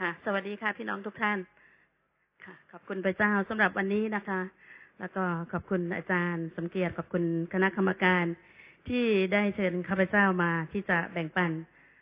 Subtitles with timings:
[0.00, 1.38] ค่ะ สวัสดีค่ะ พี่น้องทุกท่าน
[2.44, 4.40] ค่ะ ขอบคุณพระเจ้าสำหรับวันนี้นะคะ
[5.00, 8.24] แล้วก็ขอบคุณอาจารย์ สมเกียรติขอบคุณคณะกรรมการ
[8.88, 11.52] ที่ได้เชิญข้าพเจ้ามาที่จะแบ่งปัน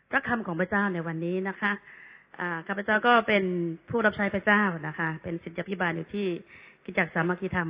[0.09, 1.71] พระคำของพระเจ้าในวันนี้นะคะ
[2.67, 3.43] ข้าพเจ้าก็เป็น
[3.89, 6.27] ผู้รับใช้พระเจ้านะคะ เป็นศิษยาพิบาลอยู่ที่
[6.85, 7.69] กิจจักรสามัคคีธรรม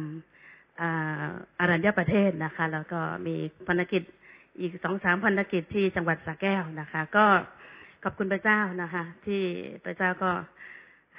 [1.59, 3.35] อารัญญประเทศนะคะ แล้วก็มี
[3.67, 4.03] ภารกิจ
[4.59, 7.25] อีกสองสามภารกิจที่จังหวัดสระแก้วนะคะ ก็
[8.07, 9.41] ขอบคุณพระเจ้านะคะ ที่
[9.85, 10.31] พระเจ้าก็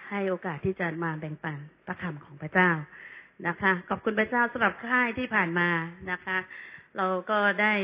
[0.09, 2.71] ให้โอกาสที่จะมาแบ่งปันพระคำของพระเจ้า
[3.47, 5.69] นะคะ ขอบคุณพระเจ้าสำหรับค่ายที่ผ่านมา
[6.11, 6.39] นะคะ
[6.97, 7.75] เราก็ได้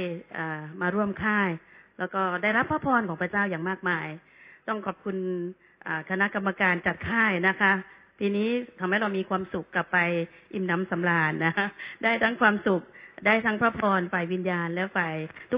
[0.80, 1.50] มาร่วมค่าย
[1.98, 4.06] แล้วก็ได้รับพระพรของพระเจ้าอย่างมากมาย
[4.68, 5.16] ต้องขอบคุณ
[6.10, 7.72] คณะกรรมการจัดค่ายนะคะ
[8.18, 8.48] ปีนี้
[8.80, 9.98] ทำให้เรามีความสุขกลับไป
[10.54, 11.66] อิ่มน้ำสำราญนะคะ
[12.02, 12.82] ได้ทั้งความสุข
[13.26, 15.14] ได้ทั้งพระพรฝ่ายวิญญาณและฝ่าย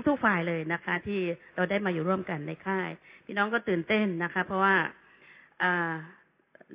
[0.08, 1.20] ทุก ๆ ฝ่ายเลยนะคะ ที่
[1.56, 2.90] เราได้มาอยู่ร่วมกันในค่าย
[3.26, 4.76] พี่น้องก็ตื่นเต้นนะคะ เพราะว่า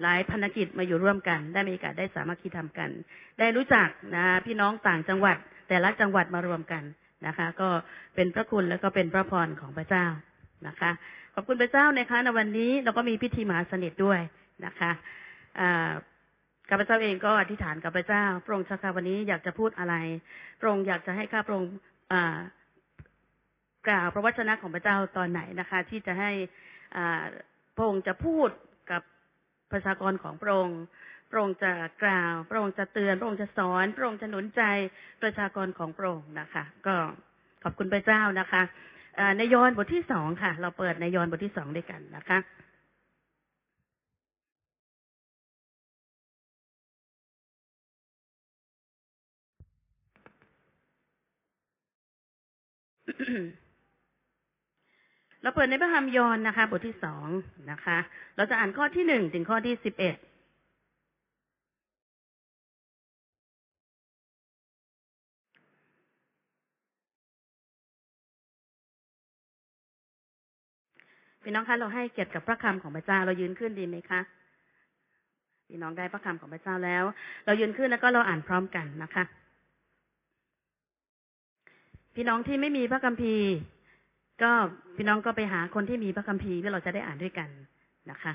[0.01, 2.89] หลายพันธกิจมาอยู่ร่วมกัน ได้มีโอกาสได้สามัคคีทำกัน
[3.39, 5.37] ได้รู้จักนะ พี่น้องต่างจังหวัด
[5.69, 6.83] แต่ละจังหวัดมารวมกัน
[7.27, 7.69] นะคะ ก็
[8.15, 10.05] เป็นพระคุณแล้วก็เป็นพระพรของพระเจ้า
[10.67, 10.91] นะคะ
[11.33, 14.19] ขอบคุณพระเจ้านะคะในวันนี้เราก็มีพิธีมหาสนิทด้วย
[14.65, 14.91] นะคะ
[15.59, 15.89] อ่า
[16.69, 19.95] ข้าพเจ้าเองก็อธิษฐานกับพระเจ้าพระองค์เจ้าค่ะวันนี้อยากจะพูดอะไร
[20.59, 21.71] พระองค์อยากจะให้ข้าพระองค์
[23.87, 26.31] กล่าวพระวจนะของพระเจ้าตอนไหนนะคะ ที่จะให้
[27.75, 28.49] พระองค์จะพูด
[28.91, 29.01] กับ
[29.71, 30.79] ประชากรของพระองค์
[31.29, 31.71] พระองค์จะ
[32.03, 34.61] กล่าว พระองค์จะเตือน พระองค์จะสอน พระองค์จะหนุนใจ
[35.21, 36.95] ประชากรของพระองค์นะคะ ก็
[37.63, 38.61] ขอบคุณพระเจ้านะคะ
[39.37, 42.37] ในยอห์นบทที่สองค่ะ เราเปิดในยอห์นบทที่สองด้วยกันนะคะ
[55.41, 57.27] เราเปิดในพระธรรมยอห์นนะคะ บทที่สอง
[57.71, 57.97] นะคะ
[58.35, 60.15] เราจะอ่านข้อที่หนึ่งถึงข้อที่สิบเอ็ด
[71.43, 74.21] พี่น้องคะเราให้เกียรติกับพระคำของพระเจ้าเรายืนขึ้นดีไหมคะ
[75.67, 77.03] พี่น้องได้พระคำของพระเจ้าแล้ว
[77.45, 79.23] เรายืนขึ้นแล้วก็เราอ่านพร้อมกันนะคะ
[82.19, 83.49] พี่น้องที่ไม่มีพระคัมภีร์
[84.43, 84.51] ก็
[84.97, 87.49] พี่น้องก็ไปหาคนที่มีพระคัมภีร์แล้วเราจะได้อ่านด้วยกัน
[88.11, 88.33] นะคะ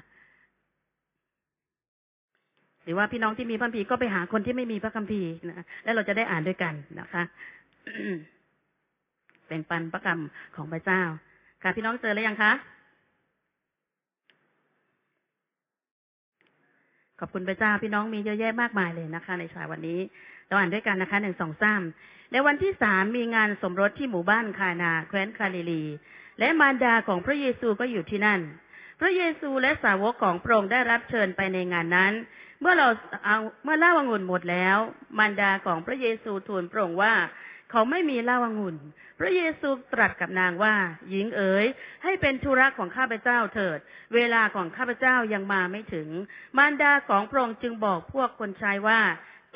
[2.84, 7.22] หรือว่าพี่น้องที่มีพระคัมภีร์ก็ไปหาคนที่ไม่มีพระคัมภีร์นะแล้วเราจะได้อ่านด้วยกันนะคะ
[9.48, 11.02] เป็นปันพระคำของพระเจ้า
[11.62, 12.52] ค่ะ พี่น้องเจอแล้วยังคะ
[17.20, 20.00] ขอบคุณพระเจ้าพี่น้องมีเยอะแยะมากมายเลยนะคะ ในเช้าวันนี้
[20.52, 21.82] เราอ่านด้วยกันนะคะหนึ่งสองสาม
[22.32, 25.84] ในวันที่สามมีงานสมรสที่หมู่บ้านคานา แคว้นคาลิลี
[26.38, 28.40] และมารดาของพระเยซูก็อยู่ที่นั่น
[29.00, 32.12] พระเยซูและสาวกของพระองค์ได้รับเชิญไปในงานนั้น
[32.60, 32.88] เมื่อเรา
[33.24, 34.78] เอาเมื่อเล้าองุ่นหมดแล้ว
[35.18, 37.14] มารดาของพระเยซูทูลพระองค์ว่า
[37.70, 38.76] เขาไม่มีเล้าองุ่น
[39.20, 40.74] พระเยซูตรัสกับนางว่า
[41.10, 41.66] หญิงเอ๋ย
[42.04, 43.78] ให้เป็นธุระของข้าพเจ้าเถิด
[44.14, 46.08] เวลาของข้าพเจ้ายังมาไม่ถึง
[46.58, 49.00] มารดาของพระองค์จึงบอกพวกคนใช้ว่า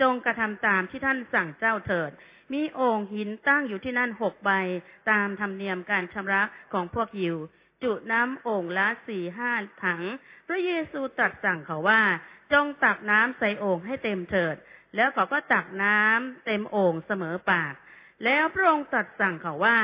[0.01, 2.11] จงกระทำตามที่ท่านสั่งเจ้าเถิด
[2.53, 4.51] มีโอ่งหินตั้งอยู่ที่นั่นหกใบ
[5.11, 6.43] ตามธรรมเนียมการชำระ
[6.73, 7.37] ของพวกยิว
[7.83, 9.53] จุน้ำโอ่งละสี่ห้า
[9.85, 10.03] ถัง
[10.47, 12.03] พระเยซูตรัสสั่งเขาว่า
[12.53, 14.57] จงตักน้ำใส่โอ่งให้เต็มเถิด
[14.97, 17.75] แล้วเขาก็ตักน้ำเต็มโอ่งเสมอปาก
[18.25, 19.79] แล้วพระองค์ตรัสสั่งเขาว่า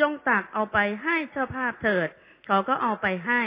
[0.00, 2.08] จงตักเอาไปให้เจ้าภาพเถิด
[2.46, 3.42] เขาก็เอาไปให้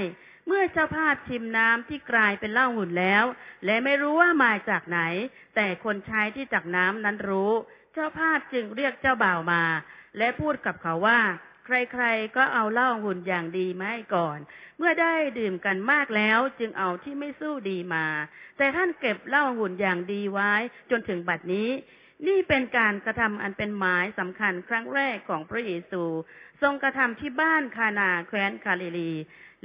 [0.48, 3.26] เมื่อเจ้าภาพชิมน้ำที่กลายเป็นเหล้าหุ่นแล้ว
[3.66, 5.00] และไม่รู้ว่ามาจากไหน
[5.56, 7.52] แต่คนใช้ที่จากน้ำนั้นรู้
[7.94, 9.64] เจ้าภาพจึงเรียกเจ้าบ่าวมา
[10.18, 11.20] และพูดกับเขาว่า
[11.66, 14.38] ใครๆก็เอาเหล้าหุ่นอย่างดีมาให้ก่อน
[14.78, 18.06] เมื่อได้ดื่มกันมากแล้วจึงเอาที่ไม่สู้ดีมา
[18.58, 20.52] แต่ท่านเก็บเหล้าหุ่นอย่างดีไว้
[20.92, 21.70] จนถึงบัดนี้
[22.28, 26.04] นี่เป็นการกระทำอันเป็นหมายสำคัญครั้งแรกของพระเยซู
[26.62, 29.12] ทรงกระทำที่บ้านคานาแคว้นคาลิลี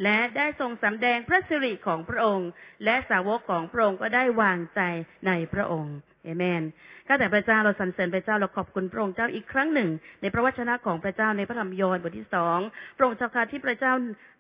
[0.03, 2.51] และได้ทรงสำแดงพระสิริของพระองค์
[2.85, 4.81] และสาวกของพระองค์ก็ได้วางใจ
[5.27, 5.97] ในพระองค์
[6.27, 6.63] เอเมน
[7.07, 9.89] ข้าแต่พระเจ้าเราสรรเสริญพระเจ้าเราขอบคุณพระองค์เจ้าอีกครั้งหนึ่ง
[10.21, 12.59] ในพระวจนะของพระเจ้าในพระธรรมยอห์นบทที่สอง
[12.97, 13.93] พระองค์เจ้าค่ะที่พระเจ้า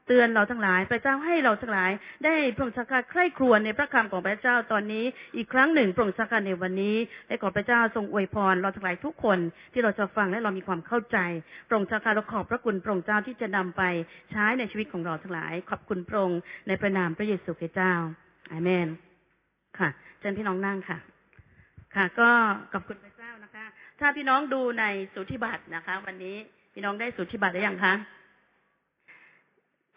[0.07, 1.91] เตือนเราทั้งหลาย พระเจ้าให้เราทั้งหลาย
[2.25, 5.05] ได้พระองค์เจ้าค่ะใคร่ครวญในพระคำของพระเจ้าตอนนี้
[5.37, 6.97] อีกครั้งหนึ่งพระองค์เจ้าค่ะในวันนี้
[7.29, 9.39] ได้ขอพระเจ้าทรงอวยพรเราทั้งหลายทุกคน
[9.73, 11.19] ที่เราจะฟังและเรามีความเข้าใจ
[11.67, 13.83] พระองค์เจ้าค่ะเราขอบพระคุณพระองค์เจ้าที่จะนำไป
[14.31, 17.95] ใช้ในชีวิตของเราทั้งหลาย ขอบคุณพระองค์ในพระนามพระเยซูคริสต์เจ้า
[18.51, 18.89] อาเมน
[19.79, 19.89] ค่ะ
[20.19, 20.99] เชิญพี่น้องนั่งค่ะ
[21.97, 22.31] ค่ะ ก็
[22.73, 23.65] ขอบคุณพระเจ้านะคะ
[24.01, 24.85] ถ้าพี่น้องดูใน
[25.15, 26.37] สุทธิบัตรนะคะ วันนี้
[26.75, 27.95] พี่น้องได้สุทธิบัตรหรือยังคะ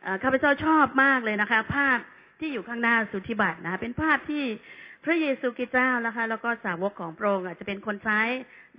[0.01, 1.97] เอ่อข้าพเจ้าชอบมากเลยนะคะ ภาพ
[2.39, 4.43] ที่อยู่ข้างหน้าสุทธิบัตรนะะเป็นภาพที่
[5.05, 8.21] พระเยซูคริสต์เจ้านะคะ แล้วก็สาวกของพระองค์อาจจะเป็นคนใช้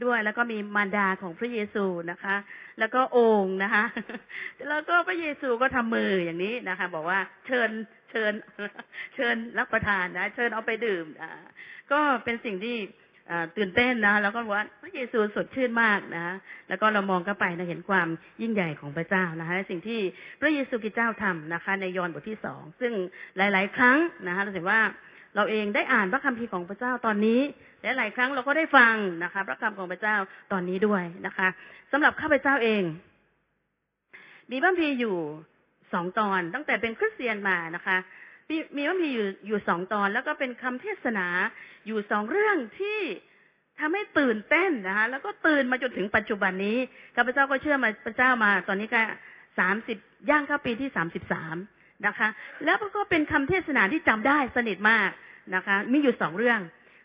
[0.04, 2.36] ด้วย แล้วก็มีมารดาของพระเยซูนะคะ
[2.78, 3.84] แล้วก็องค์นะคะ
[4.68, 7.70] แล้วก็พระเยซูก็ทำมืออย่างนี้นะคะ บอกว่าเชิญ
[8.10, 8.32] เชิญ
[9.14, 11.30] เชิญรับประทานนะ เชิญเอาไปดื่มอ่า
[11.92, 12.76] ก็เป็นสิ่งที่
[13.56, 16.36] ตื่นเต้นนะแล้วก็ว่าพระเยซูสดชื่นมากนะ
[16.68, 18.08] แล้วก็เรามองเข้าไปเราเห็นความ
[18.42, 20.00] ยิ่งใหญ่ของพระเจ้านะคะสิ่งที่
[20.40, 22.92] พระเยซูคริสต์เจ้าทำนะคะ ในยอห์นบทที่สองซึ่ง
[23.36, 24.80] หลาย ๆ ครั้งนะคะเราเห็นว่า
[25.36, 27.40] เราเองได้อ่านพระคัมภีร์ของพระเจ้าตอนนี้
[27.82, 28.94] และหลายครั้งเราก็ได้ฟัง
[29.24, 30.16] นะคะ พระคำของพระเจ้า
[30.52, 31.48] ตอนนี้ด้วยนะคะ
[31.92, 32.82] สำหรับข้าพเจ้าเอง
[34.50, 35.16] มีพระคัมภีร์อยู่
[35.92, 37.96] สองตอนตั้งแต่เป็นคริสเตียนมานะคะ
[38.50, 41.26] มีมีพระคัมภีร์อยู่อยู่สองตอน แล้วก็เป็นคำเทศนา
[41.86, 43.00] อยู่สองเรื่องที่
[43.80, 46.78] ทำให้ตื่นเต้นนะคะแล้วก็ตื่นมาจนถึงปัจจุบันนี้
[47.16, 49.02] ข้าพเจ้าก็เชื่อมาพระเจ้ามา ตอนนี้ก็
[49.58, 49.98] สามสิบ
[50.30, 51.56] ย่างเข้าปีที่สามสิบสาม
[52.06, 52.28] นะคะ
[52.64, 55.10] แล้วก็เป็นคำเทศนาที่จำได้สนิทมาก
[55.54, 56.60] นะคะ มีอยู่สองเรื่อง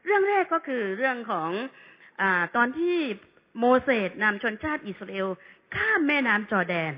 [0.05, 1.51] เรื่องแรกก็คือเรื่องของ
[2.21, 2.23] อ
[2.55, 2.97] ตอนที่
[3.59, 5.27] โมเสสนำชนชาติอิสราเอล
[5.75, 6.93] ข้ามแม่น้ำจอแดน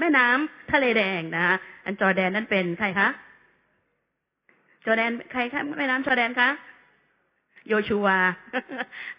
[0.00, 3.08] แม่น้ำทะเลแดงนะคะอันจอแดนนั้นเป็นใครคะ
[4.86, 6.50] จอแดนใครคะแม่น้ำจอแดนคะ
[7.68, 8.18] โยชูวา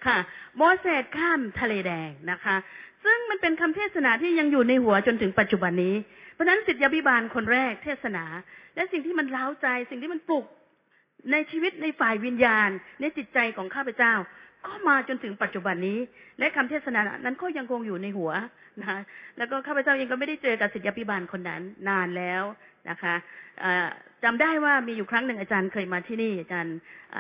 [0.06, 0.18] ค่ะ
[0.56, 2.56] โมเสสข้ามทะเลแดงนะคะ
[3.04, 5.96] ซึ่งมันเป็นคำเทศนาที่ยังอยู่ในหัวจนถึงปัจจุบันนี้
[6.34, 8.24] เพราะฉะนั้นสิทธิบิบาลคนแรกเทศนา
[8.76, 10.46] และสิ่งที่มันเล้าใจ สิ่งที่มันปลุก
[11.32, 12.70] ในชีวิตในฝ่ายวิญญาณ
[13.02, 14.14] ในจิตใจของข้าพเจ้า
[14.66, 16.00] ก็มาจนถึงปัจจุบันนี้
[16.40, 18.32] และคำเทศนานั้นก็ยังคงอยู่ในหัว
[18.80, 19.00] นะคะ
[19.38, 22.44] แล้วก็ข้าพเจ้าเองก็ไม่ได้เจอกับศิษยาภิบาลคนนั้นนานแล้ว
[22.90, 23.16] นะคะ
[24.24, 26.76] จำได้ว่ามีอยู่ครั้งหนึ่งอาจารย์เคยมาที่นี่ อาจารย์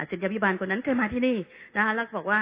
[0.09, 1.37] ศิษยาภิบาลคนนั้นเคยมาที่นี่
[1.75, 2.41] นะคะแล้วบอกว่า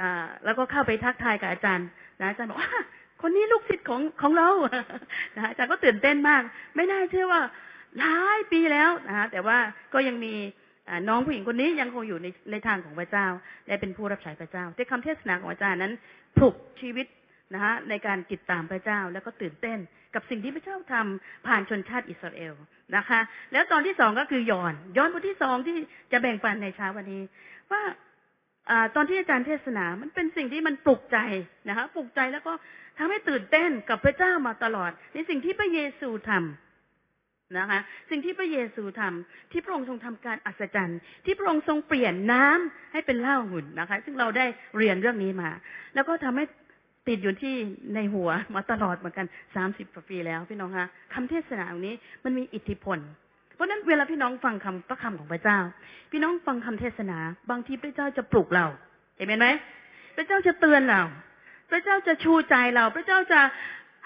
[0.00, 0.02] อ
[0.44, 1.86] แล้วก็เข้าไปทักทายกับอาจารย์
[2.20, 2.72] นะอาจารย์บอกว่า
[3.22, 4.48] คนนี้ลูกศิษย์ของของเรา
[5.36, 6.42] นะอาจารย์ก็ตื่นเต้นมาก
[6.76, 7.42] ไม่น่าเชื่อว่า
[7.98, 9.58] หลายปีแล้วนะคะแต่ว่า
[9.94, 10.34] ก็ยังมี
[11.08, 13.26] น้องผู้หญิงคนนี้ยังคงอยู่ในในทางของพระเจ้า
[13.66, 15.92] และเป็นผู้รับใช้พระเจ้าแต่คำเทศนาของอาจารย์นั้น
[16.36, 17.06] ปลุกชีวิต
[17.52, 19.78] นะคะในการติดตามพระเจ้าแล้วก็ตื่นเต้น
[20.14, 22.54] กับสิ่งที่พระเจ้าทำผ่านชนชาติอิสราเอล
[22.96, 23.20] นะคะ
[23.52, 25.76] แล้วตอนที่สองก็คือยอนยอนบทที่สองที่
[26.12, 27.22] จะแบ่งปันในเช้าวันนี้
[27.70, 27.82] ว่า
[28.70, 31.18] อตอนที่อาจารย์เทศนามันเป็นสิ่งที่มันปลุกใจ
[31.68, 32.52] นะคะปลุกใจแล้วก็
[32.98, 37.80] ทำให้ตื่นเต้นกับพระเจ้ามาตลอด ในสิ่งที่พระเยซูทำนะคะ
[38.10, 45.50] สิ่งที่พระเยซูทำที่พระองค์ทรงทำการอัศจรรย์ ที่พระองค์ทรงเปลี่ยนน้ำให้เป็นเหล้าหุ่นนะคะ ซึ่งเราได้เรียนเรื่องนี้มา
[45.94, 46.44] แล้วก็ทำให้
[47.08, 47.54] ติดอยู่ที่
[47.94, 52.98] ในหัวมาตลอดเหมือนกันสามสิบกว่าปีแล้วพี่น้องคะคำเทศนาตรงนี้มันมีอิทธิพล
[53.54, 55.58] เพราะนั้นเวลาพี่น้องฟังคำพระคำของพระเจ้า
[56.12, 57.18] พี่น้องฟังคำเทศนา
[57.50, 58.66] บางทีพระเจ้าจะปลุกเรา
[59.16, 59.48] เห็นไหม
[60.16, 61.02] พระเจ้าจะเตือนเรา
[61.70, 63.40] พระเจ้าจะชูใจเรา พระเจ้าจะ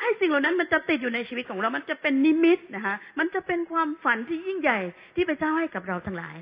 [0.00, 4.78] ให้สิ่งเหล่านั้นมันจะติดอยู่ในชีวิตของเรา มันจะเป็นนิมิตนะคะ มันจะเป็นความฝันที่ยิ่งใหญ่
[5.14, 6.36] ที่พระเจ้าให้กับเราทั้งหลาย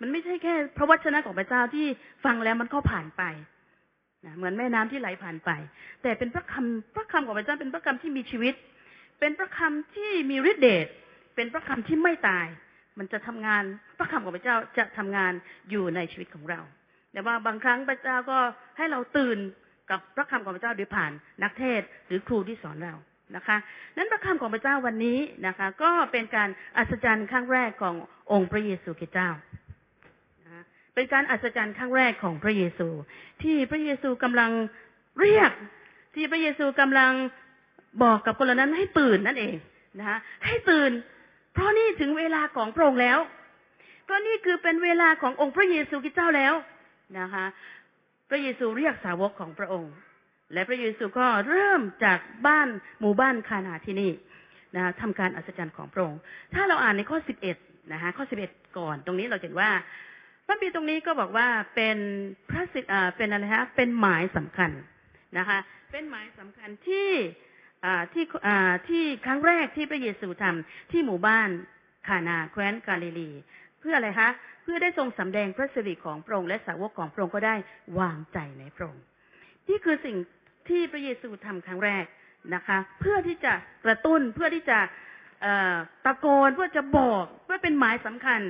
[0.00, 1.86] มันไม่ใช่แค่พระวจนะของพระเจ้าที่
[2.24, 3.22] ฟังแล้วมันก็ผ่านไป
[4.24, 5.50] นะเหมือนแม่น้ำที่ไหลผ่านไป
[6.02, 8.54] แต่เป็นพระคำพระคำของพระเจ้าเป็นพระคำที่มีชีวิต
[9.20, 10.86] เป็นพระคำที่มีฤทธิ์เดช
[11.36, 12.46] เป็นพระคำที่ไม่ตาย
[12.98, 13.62] มันจะทำงาน
[13.98, 15.32] พระคำของพระเจ้าจะทำงาน
[15.70, 16.60] อยู่ในชีวิตของเรา
[17.12, 18.38] แต่ว่าบางครั้งพระเจ้าก็
[18.76, 19.38] ให้เราตื่น
[19.90, 22.94] กับพระคำของพระเจ้าโดยผ่านนักเทศหรือครูที่สอนเรา
[23.36, 23.56] นะคะ
[23.96, 27.94] นั้นพระคำของพระเจ้าวันนี้นะคะ ก็เป็นการอัศจรรย์ครั้งแรกของ
[28.32, 29.30] องค์พระเยซูคริสต์เจ้า
[30.94, 32.88] เป็นการอัศจรรย์ครั้งแรกของพระเยซู
[33.42, 34.50] ที่พระเยซูกำลัง
[35.20, 35.50] เรียก
[36.14, 37.12] ที่พระเยซูกำลัง
[38.02, 39.56] บอกกับคนเหล่านั้นให้ตื่นนั่นเอง
[39.98, 40.90] นะคะให้ตื่น
[41.52, 43.18] เพราะนี่ถึงเวลาของพระองค์แล้ว
[44.04, 46.54] เพราะนี่คือเป็นเวลาขององค์พระเยซูคริสต์เจ้าแล้ว
[47.18, 47.44] นะคะ
[48.30, 49.92] พระเยซูเรียกสาวกของพระองค์
[50.52, 52.68] และพระเยซูก็เริ่มจากบ้าน
[53.00, 54.12] หมู่บ้านคานาที่นี่
[54.76, 56.20] นะทำการอัศจรรย์ของพระองค์
[56.54, 57.18] ถ้าเราอ่านในข้อ
[57.54, 59.70] 11นะคะข้อ11ก่อน ตรงนี้เราเห็นว่า
[60.46, 61.98] พระบีตรงนี้ก็บอกว่าเป็น
[62.50, 64.70] พระสิทธิ์เป็นอะไรฮะเป็นหมายสำคัญ
[65.38, 65.58] นะคะ
[65.92, 67.10] เป็นหมายสำคัญที่
[68.12, 68.24] ที่
[68.88, 71.48] ที่ครั้งแรกที่พระเยซูทำที่หมู่บ้าน
[72.08, 73.30] คานาแคว้นกาลิลี
[73.80, 74.30] เพื่ออะไรคะ
[74.62, 77.56] เพื่อได้ทรงสำแดงพระสิริของพระองค์และสาวกของพระองค์ก็ได้
[77.98, 79.04] วางใจในพระองค์
[79.68, 80.16] นี่คือสิ่ง
[80.68, 82.04] ที่พระเยซูทำครั้งแรก
[82.54, 83.52] นะคะ เพื่อที่จะ
[83.84, 84.78] กระตุ้นเพื่อที่จะ
[86.04, 88.40] ตะโกนเพื่อจะบอกเพื่อเป็นหมายสำคัญ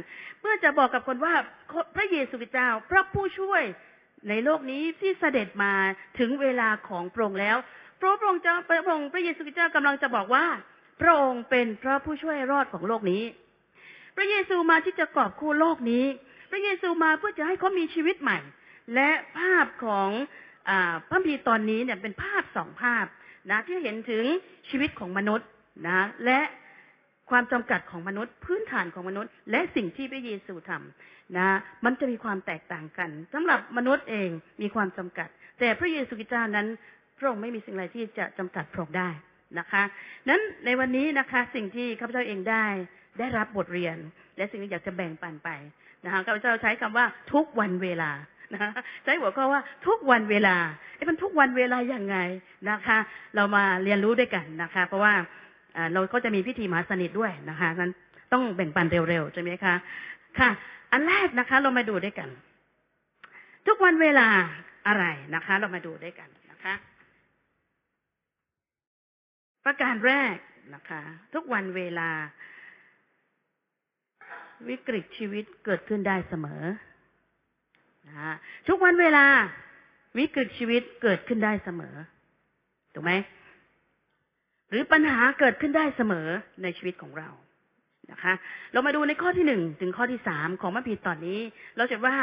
[0.41, 1.35] เพื่อจะบอกกับคนว่า
[1.97, 3.63] พระเยซูคริสต์เจ้าพระผู้ช่วย
[4.29, 5.73] ในโลกนี้ที่เสด็จมา
[6.19, 7.57] ถึงเวลาของพระองค์แล้ว
[7.99, 8.57] พระพระองค์เจ้า
[8.87, 10.45] พระองค์พระเยซูคริสต์เจ้ากำลังจะบอกว่า
[11.01, 13.23] พระองค์เป็นพระผู้ช่วยรอดของโลกนี้
[14.17, 16.05] พระเยซูมาที่จะกอบคู่โลกนี้
[16.51, 18.39] พระเยซูมาเพื่อจะให้เขามีชีวิตใหม่
[18.95, 20.11] และภาพของ
[20.69, 20.71] อ
[21.09, 23.07] พระพีตอนนี้เนี่ยเป็นภาพสองภาพ
[23.51, 24.25] นะที่เห็นถึง
[24.69, 25.49] ชีวิตของมนุษย์
[25.87, 26.41] นะและ
[27.33, 31.49] ความจำกัดของมนุษย์ พื้นฐานของมนุษย์ และสิ่งที่พระเยซูทำนะ
[31.85, 34.29] มันจะมีความแตกต่างกันสำหรับมนุษย์เอง
[34.63, 36.67] มีความจำกัด แต่พระเยซูคริสต์เจ้านั้น
[37.19, 39.09] พระองค์ไม่มีสิ่งใดที่จะจำกัดพระองค์ได้
[39.59, 39.83] นะคะ
[40.29, 42.67] นั้นในวันนี้นะคะ สิ่งที่ข้าพเจ้าเองได้
[43.19, 43.97] ได้รับบทเรียน
[44.37, 45.51] และสิ่งที่อยากจะแบ่งปันไป
[46.05, 48.11] นะคะข้าพเจ้าใช้คำว่าทุกวันเวลา
[48.55, 48.71] นะ
[49.05, 50.57] ใช้หัวข้อว่าทุกวันเวลา
[50.97, 52.17] ไอ้มันทุกวันเวลาอย่างไง
[52.71, 52.99] นะคะ
[53.35, 55.15] เรามาเรียนรู้ด้วยกันนะคะ เพราะว่า
[55.95, 57.93] เราก็จะมีพิธีมหาสนิทด้วยนะคะนั้น
[58.33, 59.75] ต้องแบ่งปันเร็วๆใช่ไหมคะ
[60.39, 60.51] ค่ะ
[60.93, 62.29] อันแรกนะคะ เรามาดูด้วยกัน
[63.67, 64.29] ทุกวันเวลา
[64.87, 66.75] อะไรนะคะ เรามาดูด้วยกันนะคะ
[69.65, 70.37] ประการแรก
[70.75, 71.03] นะคะ
[71.35, 72.11] ทุกวันเวลา
[74.69, 76.63] วิกฤตชีวิตเกิดขึ้นได้เสมอ
[78.09, 78.15] นะ
[78.69, 79.25] ทุกวันเวลา
[80.19, 81.95] วิกฤตชีวิตเกิดขึ้นได้เสมอ
[82.95, 83.13] ถูกไหม
[84.73, 86.29] หรือปัญหาเกิดขึ้นได้เสมอ
[86.63, 87.29] ในชีวิตของเรา
[88.11, 88.35] นะคะ
[88.73, 91.41] เรามาดูในข้อที่หนึ่งถึงข้อที่สามของมัทธิตอนนี้
[91.77, 92.17] เราจะว่า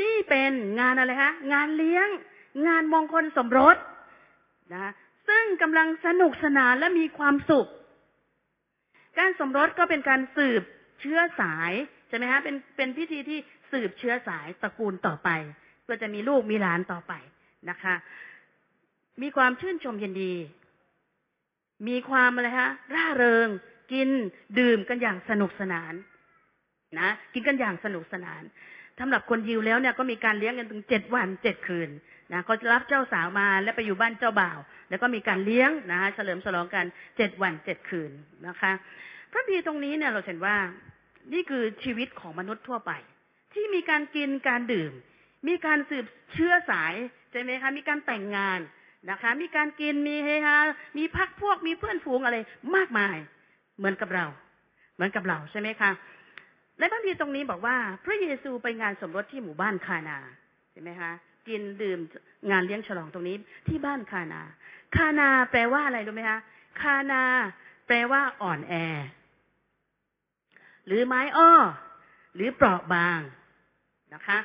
[0.00, 2.08] นี่เป็นงานอะไรคะงานเลี้ยง
[2.66, 3.76] งานมงคลสมรส
[4.72, 4.92] นะ
[5.28, 7.66] ซึ่งกำลังสนุกสนานและมีความสุข
[9.18, 10.62] การสมรสก็เป็นการสืบ
[11.00, 11.72] เชื้อสาย
[12.08, 13.38] ใช่ไหมฮะเป็นเป็นพิธีที่
[13.72, 15.28] สืบเชื้อสายตระกูลต่อไป
[15.82, 17.12] เพื่อจะมีลูกมีหลานต่อไป
[17.70, 17.94] นะคะ
[19.22, 20.34] มีความชื่นชมยินดี
[21.88, 23.48] มีความอะไรฮะร่าเริง
[23.92, 24.08] กิน
[24.58, 25.94] ดื่มกันอย่างสนุกสนาน
[27.00, 28.42] นะกินกันอย่างสนุกสนาน
[29.00, 31.90] สำหรับคนยิวแล้วเนี่ยก็มีการเลี้ยงกันถึงเจ็ดวันเจ็ดคืน
[32.32, 34.58] นะเขาจะรับเจ้าสาวมาแล้วไปอยู่บ้านเจ้าบ่าว
[34.90, 36.84] แล้วก็มีการเลี้ยงนะคะเฉลิมฉลองกัน
[37.16, 38.10] เจ็ดวันเจ็ดคืน
[38.46, 38.72] นะคะ
[39.32, 40.56] พระพีตรงนี้เนี่ยเราเห็นว่า
[41.32, 42.92] นี่คือชีวิตของมนุษย์ทั่วไป
[43.52, 44.92] ที่มีการกินการดื่ม
[45.48, 46.94] มีการสืบเชื้อสาย
[47.30, 48.58] ใช่ไหมคะมีการแต่งงาน
[49.10, 50.56] นะคะ มีการกินมีเฮฮา
[50.98, 52.36] มีพักพวกมีเพื่อนฝูงอะไร
[52.76, 53.16] มากมาย
[53.78, 54.26] เหมือนกับเรา
[54.94, 55.90] เหมือนกับเราใช่ไหมคะ
[56.78, 60.18] ในพระพีตรงนี้บอกว่า พระเยซูไปงานสมรสที่หมู่บ้านคานา
[60.72, 61.10] ใช่ไหมคะ
[61.48, 61.98] กินดื่ม
[62.50, 63.36] งานเลี้ยงฉลองตรงนี้
[63.68, 64.42] ที่บ้านคานา
[64.96, 66.38] คานาแปลว่าอะไรรู้ไหมคะ
[66.80, 67.22] คานา
[67.86, 68.74] แปลว่าอ่อนแอ
[70.86, 71.52] หรือไม้อ้อ
[72.34, 73.20] หรือเปราะบาง
[74.14, 74.38] นะคะ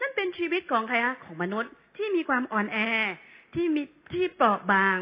[0.00, 2.78] นั่นเป็นชีวิตของใครคะของมนุษย์ที่มีความอ่อนแอ
[3.54, 3.82] ที่มี
[4.14, 4.98] ที่เปราะบาง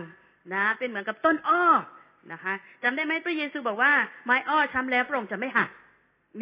[0.54, 1.64] นะ เป็นเหมือนกับต้นอ้อ
[2.32, 3.92] นะคะจำได้ไหมพระเยซูบอกว่า
[4.24, 5.70] ไม้อ้อช้ำแล้วพระองค์จะไม่หัก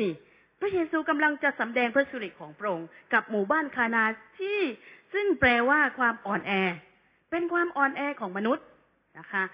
[0.01, 0.13] นี่
[0.61, 4.05] พระเยซูกำลังจะสำแดงพระสุริของพระองค์กับหมู่บ้านคานา
[4.39, 4.61] ที่
[5.15, 6.53] ซึ่งแปลว่าความอ่อนแอ
[7.31, 8.65] เป็นความอ่อนแอของมนุษย์
[9.19, 9.45] นะคะ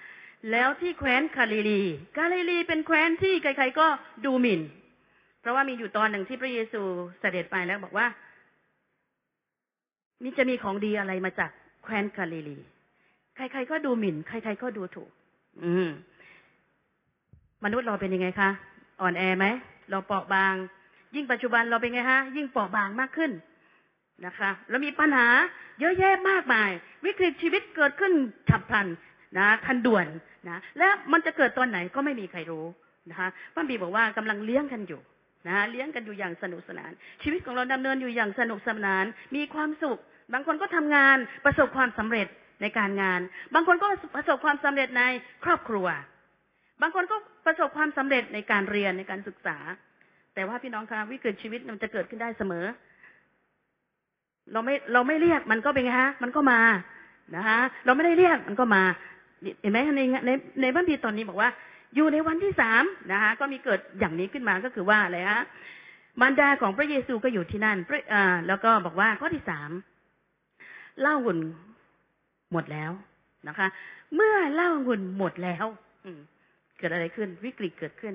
[0.50, 1.83] แล้วที่แคว้นคาลิลี
[2.19, 3.87] กาลิลีเป็นแคว้นที่ใครๆก็
[4.25, 4.61] ดูหมิ่น
[5.40, 6.83] เพราะว่ามีอยู่ตอนหนึ่งที่พระเยซู
[7.21, 8.07] เสด็จไปแล้วบอกว่า
[10.23, 11.50] นี่จะมีของดีอะไรมาจาก
[11.82, 12.58] แคว้นกาลิลี
[13.37, 15.10] ใคร ๆ ก็ดูหมิ่น ใคร ๆ ก็ดูถูก
[15.64, 15.88] อืม
[17.64, 18.50] มนุษย์เราเป็นยังไงคะ
[19.00, 19.46] อ่อนแอไหม
[19.90, 20.54] เราเปราะบาง
[21.14, 23.30] ยิ่งปัจจุบันเราเป็นไงฮะ ยิ่งเปราะบางมากขึ้น
[24.26, 25.26] นะคะแล้วมีปัญหา
[25.80, 26.70] เยอะแยะมากมาย
[27.04, 28.12] วิกฤตชีวิตเกิดขึ้น
[28.49, 28.87] ฉับพลัน
[29.38, 30.06] นะทันด่วน
[30.49, 32.64] นะและมันจะเกิดตอนไหนก็ไม่มีใครรู้
[33.10, 35.00] นะคะป้าบีบอกว่ากำลังเลี้ยงกันอยู่
[35.49, 36.90] นะเลี้ยงกันอยู่อย่างสนุกสนาน
[37.22, 39.04] ชีวิตของเราดำเนินอยู่อย่างสนุกสนาน
[39.37, 39.99] มีความสุข
[40.32, 42.26] บางคนก็ทำงานประสบความสำเร็จ
[42.62, 43.20] ในการงาน
[43.54, 45.02] บางคนก็ประสบความสำเร็จใน
[45.44, 45.87] ครอบครัว
[46.82, 49.56] บางคนก็ประสบความสำเร็จในการเรียนในการศึกษา
[50.34, 52.66] แต่ว่าพี่น้องคะวิกฤตชีวิตมันจะเกิดขึ้นได้เสมอ
[54.52, 56.60] เราไม่เราไม่เรียกมันก็เป็นไงฮะ มันก็มา
[57.37, 58.82] นะคะเราไม่ได้เรียกมันก็มา
[59.60, 60.30] เห็นไหมในใน
[60.62, 61.50] ในบัมพีตอนนี้บอกว่า
[61.94, 62.82] อยู่ในวันที่สาม
[63.12, 65.42] นะคะก็มีเกิดอย่างนี้ขึ้นมาก็คือว่าอะไรฮะ
[66.20, 69.70] มารดาของพระเยซูก็อยู่ที่นั่นพระอ่าแล้วก็บอกว่าข้อที่สาม
[71.02, 71.38] เล้าหุ่น
[72.52, 72.90] หมดแล้ว
[73.49, 73.66] นะคะ
[74.14, 75.66] เมื่อเล้าหุ่นหมดแล้ว
[76.04, 76.11] อื
[76.78, 78.14] เกิดอะไรขึ้น วิกฤตเกิดขึ้น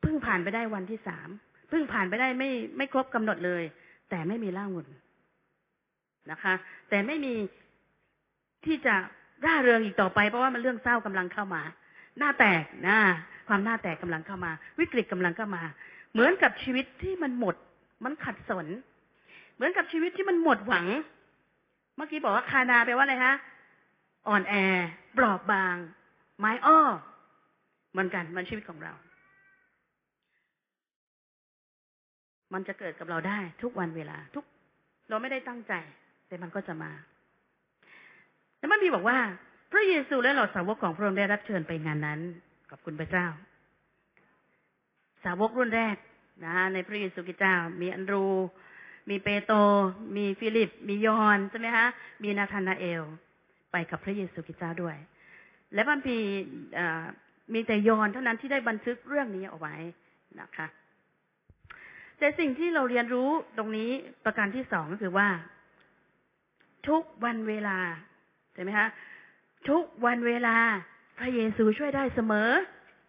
[0.00, 1.28] เพิ่งผ่านไปได้วันที่สาม
[1.68, 3.62] เพิ่งผ่านไปได้ไม่ไม่ครบกำหนดเลย
[4.10, 4.86] แต่ไม่มีเล้าหุ่น
[6.30, 6.54] นะคะ
[6.88, 7.34] แต่ไม่มี
[8.66, 8.94] ที่จะ
[9.44, 11.62] ร่าเริงอีกต่อไปเพราะว่ามันเรื่องเศร้ากำลังเข้ามา
[12.18, 12.98] หน้าแตกนะ
[13.48, 15.62] ความหน้าแตกกำลังเข้ามา วิกฤตกำลังเข้ามา
[16.12, 17.56] เหมือนกับชีวิตที่มันหมด
[18.04, 18.66] มันขัดสน
[19.54, 20.86] เหมือนกับชีวิตที่มันหมดหวัง
[21.96, 23.34] เมื่อกี้บอกว่าคานาแปลว่าอะไรฮะ
[24.28, 24.54] อ่อนแอ
[25.14, 25.76] เปราบบาง
[26.38, 26.80] ไม้อ้อ
[27.90, 28.92] เหมือนกัน มันชีวิตของเรา
[32.52, 34.44] มันจะเกิดกับเราได้ ทุกวันเวลา ทุก
[35.08, 35.72] เราไม่ได้ตั้งใจ
[36.28, 36.92] แต่มันก็จะมา
[38.58, 39.18] แล้วมันมีบอกว่า
[39.72, 42.20] พระเยซูและเหล่าสาวกของพระองค์ได้รับเชิญไปงานนั้น
[42.70, 43.26] ขอบคุณพระเจ้า
[45.24, 45.96] สาวกรุ่นแรก
[46.44, 48.24] นะในพระเยซูคริสต์เจ้า มีอันดรู
[49.08, 49.56] มีเปโตร
[50.16, 51.86] มีฟิลิป มียอห์นใช่ไหมคะ
[52.22, 53.02] มีนาธานาเอล
[53.72, 54.96] ไปกับพระเยซูคริสต์เจ้าด้วย
[55.74, 56.18] และบัมพี
[57.54, 59.76] มีแต่ยอนเท่านั้นที่ได้บันทึกเรื่องนี้เอาไว้
[60.40, 60.66] นะคะ
[62.18, 63.90] แต่สิ่งที่เราเรียนรู้ตรงนี้
[64.24, 65.28] ประการที่สองก็คือว่า
[66.88, 67.78] ทุกวันเวลา
[68.54, 68.88] ใช่ไหมคะ
[69.70, 70.56] ทุกวันเวลา
[71.18, 72.50] พระเยซูช่วยได้เสมอ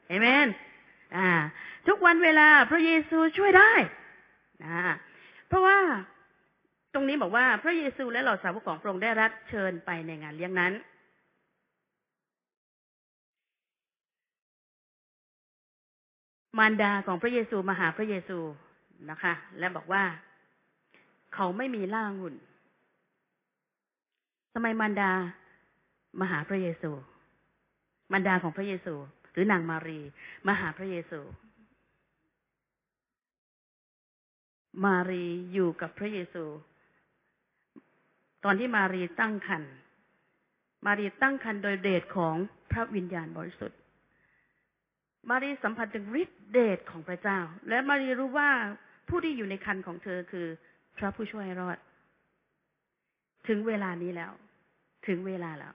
[0.07, 0.47] เอเมน
[1.17, 1.29] อ่า
[1.87, 3.73] ทุกวันเวลาพระเยซูช่วยได้
[4.63, 4.71] นะ
[5.51, 5.79] เพราะว่า
[6.93, 10.73] ตรงนี้บอกว่าพระเยซูและเหล่าสาวกของพระองค์ได้รับเชิญไปในงานเลี้ยงนั้น
[16.57, 18.39] มารดาของพระเยซูมาหาพระเยซู
[19.09, 20.03] นะคะ และบอกว่า
[21.33, 22.35] เขาไม่มีล่างหุ่น
[24.53, 25.11] ทำไมมารดา
[26.19, 26.91] มาหาพระเยซู
[28.11, 28.93] มารดาของพระเยซู
[29.31, 29.99] หรือนางมารี
[30.47, 31.21] มาหาพระเยซู
[34.85, 36.45] มารีอยู่กับพระเยซู
[38.43, 39.73] ตอนที่มารีตั้งครรภ์
[40.85, 42.35] มารีตั้งครรภ์โดยเดชของ
[42.71, 43.79] พระวิญญาณบริสุทธิ์
[45.29, 48.49] มารีสัมผัสถึงฤทธิเดชของพระเจ้า และมารีรู้ว่า
[49.09, 50.47] ผู้ที่อยู่ในครรภ์ของเธอคือ
[50.97, 51.77] พระผู้ช่วยให้รอด
[53.47, 54.31] ถึงเวลานี้แล้ว
[55.07, 55.73] ถึงเวลาแล้ว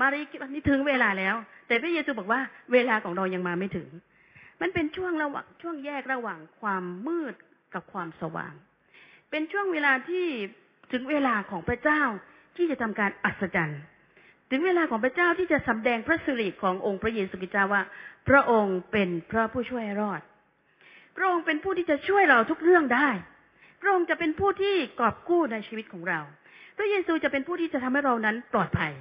[0.00, 1.34] มารีคิดว่านี่ถึงเวลาแล้ว
[1.66, 2.40] แต่พระเยซูบอกว่า
[2.72, 3.88] เวลาของเรายังมาไม่ถึง
[4.60, 7.34] มันเป็นช่วงระหว่างช่วงแยกระหว่างความมืด
[7.74, 8.54] กับความสว่าง
[9.30, 10.26] เป็นช่วงเวลาที่
[10.92, 12.02] ถึงเวลาของพระเจ้า
[12.56, 13.80] ที่จะทำการอัศจรรย์
[14.50, 17.82] ถึงเวลาของพระเจ้าที่จะสำแดงพระสิริขององค์พระเยซูคริสต์เจ้าว่า
[18.28, 20.20] พระองค์เป็นพระผู้ช่วยรอด
[21.16, 23.08] พระองค์เป็นผู้ที่จะช่วยเราทุกเรื่องได้
[23.82, 26.20] พระองค์จะเป็นผู้ที่กอบกู้ในชีวิตของเรา
[26.78, 28.92] พระเยซูจะเป็นผู้ที่จะทำให้เรานั้นปลอดภัย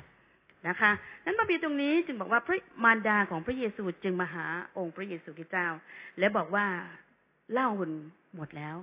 [0.67, 0.91] นะคะ
[1.25, 4.45] นั้นพระบีตรงนี้จึงบอกว่าพระมารดาของพระเยซูจึงมาหา
[4.77, 5.67] องค์พระเยซูคริสต์เจ้า
[6.19, 6.65] และบอกว่า
[7.53, 7.91] เล้าหุ่น
[8.35, 8.75] หมดแล้ว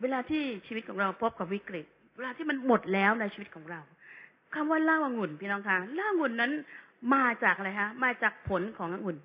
[0.00, 1.86] เวลาที่ชีวิตของเราพบกับวิกฤต
[2.16, 3.80] เวลาที่มันหมดแล้วในชีวิตของเรา
[4.54, 6.52] คำว่าเล้าองุ่นพี่น้องคะเล้าองุ่นนั้น
[7.14, 9.16] มาจากอะไรคะมาจากผลขององุ่น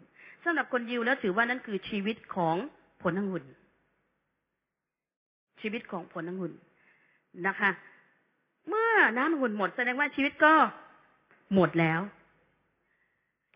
[0.43, 2.55] สำหรับคนยิวแล้วถือว่านั่นคือชีวิตของ
[3.01, 3.43] ผลองุ่น
[5.61, 6.53] ชีวิตของผลองุ่น
[7.47, 7.71] นะคะ
[8.69, 10.53] เมื่อน้ำองุ่นหมดแสดงว่าชีวิตก็
[11.53, 11.99] หมดแล้ว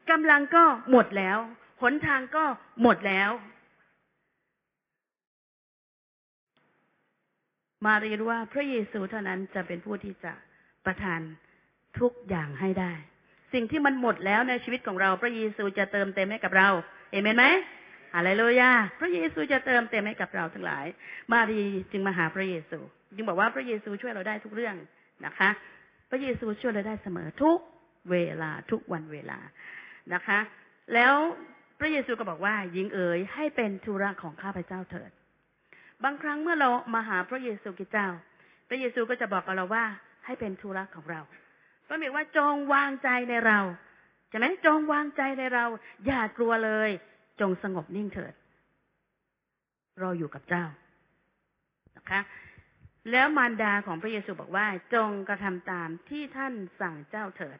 [0.09, 1.37] กำลังก็หมดแล้ว
[1.81, 2.43] หนทางก็
[2.81, 3.29] หมดแล้ว
[7.87, 10.33] มารีรู้ว่าพระเยซูเท่านั้นจะเป็นผู้ที่จะ
[10.85, 11.21] ประทาน
[11.99, 12.93] ทุกอย่างให้ได้
[13.53, 16.67] สิ่งที่มันหมดแล้วในชีวิตของเราพระเยซูจะเติมเต็มให้กับเรา
[17.11, 17.45] เอเมนไหม
[18.15, 20.85] อะไรเลยยาพระเยซูจะเติมเต็มให้กับเราทั้งหลาย
[21.31, 22.79] มารีจึงมาหาพระเยซู
[23.15, 24.75] จึงบอกว่าพระเยซูช่วยเราได้ทุกเรื่อง
[25.25, 25.49] นะคะ
[26.09, 27.59] พระเยซูช่วยเราได้เสมอทุก
[28.11, 29.39] เวลาทุกวันเวลา
[30.13, 30.39] นะคะ
[30.93, 31.13] แล้ว
[31.79, 35.11] พระเยซูก็บอกว่าหญิงเอ๋ยให้เป็นธุระของข้าพเจ้าเถิด
[36.03, 38.07] บางครั้งเมื่อเรามาหาพระเยซูคริสต์เจ้า
[38.67, 39.85] พระเยซูก็จะบอกกับเราว่า
[40.25, 41.21] ให้เป็นธุระของเรา
[41.87, 43.59] พระเมกว่าจงวางใจในเรา
[44.29, 45.65] ใช่ไหมจงวางใจในเรา
[46.05, 46.89] อย่ากลัวเลย
[47.41, 48.33] จงสงบนิ่งเถิด
[49.99, 50.65] เราอยู่กับเจ้า
[51.97, 52.21] นะคะ
[53.11, 57.59] แล้วมารดาของพระเยซูบอกว่า จงกระทำตามที่ท่านสั่งเจ้าเถิด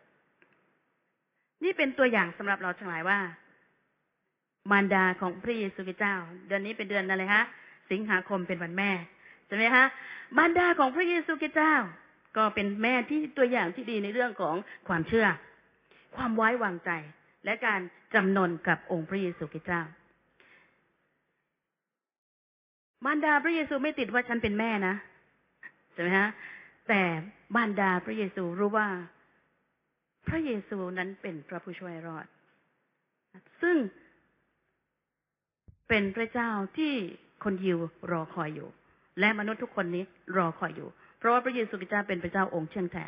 [1.64, 3.20] นี่เป็นตัวอย่างสำหรับเราทั้งหลายว่า
[4.72, 6.16] มารดาของพระเยซูคริสต์เจ้า
[6.48, 7.46] เดือนนี้เป็นเดือนอะไรฮะ
[7.92, 8.92] สิงหาคมเป็นวันแม่
[9.48, 9.86] ใช่ไหมฮะ
[10.38, 11.76] มารดาของพระเยซูคริสต์เจ้า
[12.38, 14.56] ก็เป็นแม่ที่ตัวอย่างที่ดีในเรื่องของ
[14.88, 15.28] ความเชื่อ
[16.16, 16.92] ความไว้วางใจ
[17.46, 17.82] และการ
[18.14, 19.82] จำนนกับองค์พระเยซูคริสต์เจ้า
[23.06, 24.96] มารดาพระเยซูไม่ติดว่าฉันเป็นแม่นะ
[25.94, 26.28] ใช่ไหมฮะ
[26.90, 27.02] แต่
[27.56, 28.88] มารดาพระเยซูรู้ว่า
[30.28, 32.26] พระเยซูนั้นเป็นพระผู้ช่วยรอด
[33.62, 33.78] ซึ่ง
[35.88, 36.96] เป็นพระเจ้าที่
[37.48, 37.80] คนยิว
[38.12, 38.70] รอคอยอยู่
[39.20, 40.04] และมนุษย์ทุกคนนี้
[40.38, 43.06] รอคอยอยู่ เพราะว่าพระเยซูคริสต์เจ้าเป็นพระเจ้าองค์เชื่องแท้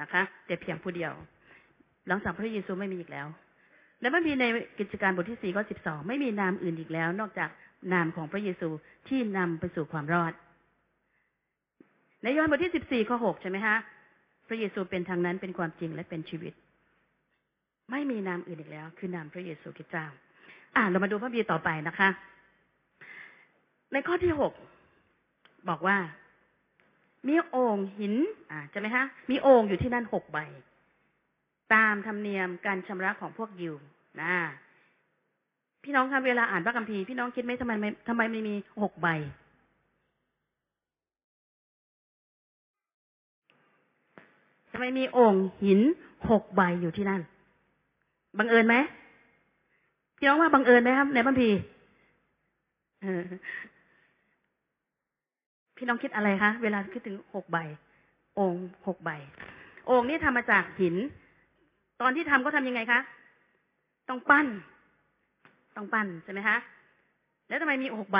[0.00, 1.12] นะคะแต่เพียงผู้เดียว
[2.08, 3.26] หลังจากพระเยซูไม่มีอีกแล้ว
[4.00, 4.44] และไม่มีใน
[4.78, 7.50] กิจการบทที่สี่ข้อสิบสองไม่มีนามอื่นอีกแล้ว นอกจาก
[7.92, 8.68] นามของพระเยซู
[9.08, 10.32] ที่นำไปสู่ความรอด
[12.22, 13.76] ในยอห์นบทที่สิบสี่ข้อหกใช่ไหมฮะ
[14.48, 16.52] พระเยซูเป็นทางนั้นเป็นความจริงและเป็นชีวิต
[17.90, 20.06] ไม่มีนามอื่นอีกแล้ว คือนามพระเยซูคริสต์เจ้า
[20.76, 22.08] อ่าเรามาดูพระบีต่อไปนะคะ
[23.92, 24.52] ในข้อที่หก
[25.68, 25.96] บอกว่า
[27.26, 28.14] มีโอ่งหิน
[28.50, 30.38] อ่าใช่ไหมฮะ มีโอ่งอยู่ที่นั่นหกใบ
[31.74, 33.74] ตามธรรมเนียมการชำระของพวกยิว
[34.20, 34.34] นะ
[35.84, 39.08] พี่น้องคะเวลาอ่านพระคัมภีร์พี่น้องคิดไหมทำไมไม่ทำไมไม่มีหกใบ
[44.72, 45.80] ทำไมมีโอ่งหิน
[46.30, 47.20] หกใบอยู่ที่นั่น
[48.38, 48.76] บังเอิญไหม
[50.16, 51.58] พี่น้องว่าบังเอิญไหมครับ ในพระคัมภีร์
[55.82, 57.58] พี่น้องคิดอะไรคะเวลาคิดถึงหกใบ
[58.38, 59.10] องค์หกใบ
[59.90, 60.96] องค์นี้ทำมาจากหิน
[62.00, 63.00] ตอนที่ทำก็ทำยังไงคะ
[64.08, 64.46] ต้องปั้น
[65.76, 66.56] ต้องปั้นใช่ไหมคะ
[67.48, 68.18] แล้วทำไมมีหกใบ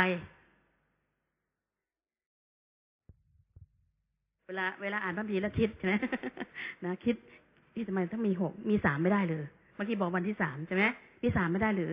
[4.47, 5.95] เวลาเวลาอ่านพระบีแล้วคิดใช่ไหม
[6.85, 7.17] นะคิด
[7.75, 9.45] ที่ทำไมถ้ามีหกมีสามไม่ได้เลย
[9.75, 10.85] เมื่อกี้บอกวันที่สามใช่ไหม
[11.23, 11.93] มีสามไม่ได้หรือ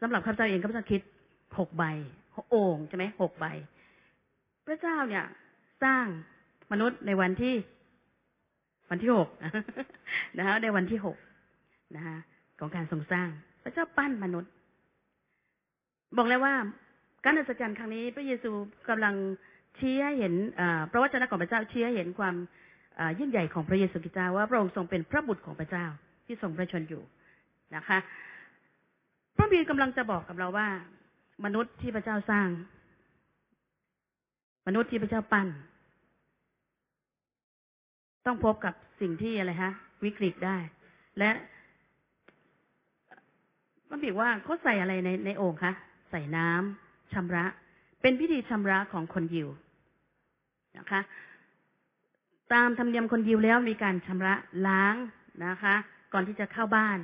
[0.00, 1.00] สำหรับข้าพเจ้าเองข้าพเจ้าคิด
[1.58, 1.84] หกใบ
[2.50, 3.46] โอ่งใช่ไหมหกใบ
[4.66, 5.24] พระเจ้าเนี่ย
[5.84, 6.06] สร้าง
[6.72, 7.54] มนุษย์ในวันที่
[8.90, 9.28] วันที่หก
[10.38, 11.16] นะคะในวันที่หก
[11.96, 12.16] นะคะ
[12.58, 13.28] ของการทรงสร้าง
[13.62, 14.50] พระเจ้าปั้นมนุษย์
[16.16, 16.54] บอกแล้วว่า
[17.24, 18.50] การอัศจรรย์ครั้งนี้ พระเยซู
[18.88, 19.14] กำลัง
[19.78, 20.34] ชี้ให้เห็น
[20.90, 22.34] พระวจนะของพระเจ้าชี้ให้เห็นความ
[23.18, 25.86] ยิ่งใหญ่ของพระเยซูคริสต์เจ้าว่าพระองค์ทรงเป็นพระบุตรของพระเจ้า
[26.26, 27.02] ที่ทรงพระชนอยู่
[27.76, 27.98] นะคะ
[29.38, 30.68] พระบีกำลังจะบอกกับเราว่า
[31.44, 32.48] มนุษย์ที่พระเจ้าสร้าง
[34.66, 35.48] มนุษย์ที่พระเจ้าปั้น
[38.26, 39.72] ต้องพบกับสิ่งที่อะไรฮะ
[40.04, 40.56] วิกฤตได้
[41.18, 41.30] และ
[43.88, 45.72] พระบีว่าเขาใส่อะไรในในโอ่งคะ
[46.10, 47.44] ใส่น้ำชำระ
[48.02, 49.48] เป็นพิธีชำระของคนยิว
[50.78, 51.00] นะคะ
[52.52, 54.34] ตามธรรมเนียมคนยิวแล้วมีการชำระ
[54.66, 54.94] ล้าง
[55.46, 55.74] นะคะ
[56.12, 56.98] ก่อนที่จะเข้าบ้าน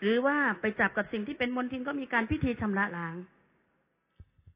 [0.00, 3.14] หรือว่าไปจับกับสิ่งที่เป็นมลทินก็มีการพิธีชำระล้าง